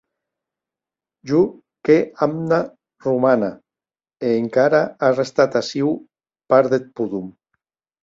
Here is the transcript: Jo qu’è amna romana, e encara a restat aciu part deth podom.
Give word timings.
Jo 1.31 1.41
qu’è 1.83 1.97
amna 2.27 2.59
romana, 3.05 3.51
e 4.27 4.35
encara 4.41 4.81
a 5.05 5.15
restat 5.19 5.51
aciu 5.63 5.89
part 6.49 6.67
deth 6.73 6.93
podom. 6.95 7.27